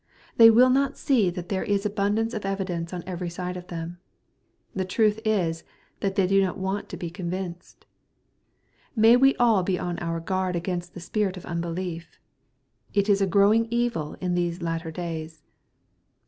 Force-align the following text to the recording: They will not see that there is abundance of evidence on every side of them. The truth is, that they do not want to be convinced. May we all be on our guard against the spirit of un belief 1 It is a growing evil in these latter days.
They 0.37 0.49
will 0.49 0.71
not 0.71 0.97
see 0.97 1.29
that 1.29 1.49
there 1.49 1.63
is 1.63 1.85
abundance 1.85 2.33
of 2.33 2.43
evidence 2.43 2.91
on 2.91 3.03
every 3.05 3.29
side 3.29 3.55
of 3.55 3.67
them. 3.67 3.99
The 4.73 4.83
truth 4.83 5.19
is, 5.23 5.63
that 5.99 6.15
they 6.15 6.25
do 6.25 6.41
not 6.41 6.57
want 6.57 6.89
to 6.89 6.97
be 6.97 7.11
convinced. 7.11 7.85
May 8.95 9.15
we 9.15 9.35
all 9.35 9.61
be 9.61 9.77
on 9.77 9.99
our 9.99 10.19
guard 10.19 10.55
against 10.55 10.95
the 10.95 11.01
spirit 11.01 11.37
of 11.37 11.45
un 11.45 11.61
belief 11.61 12.17
1 12.93 13.01
It 13.01 13.09
is 13.09 13.21
a 13.21 13.27
growing 13.27 13.67
evil 13.69 14.15
in 14.19 14.33
these 14.33 14.59
latter 14.63 14.89
days. 14.89 15.43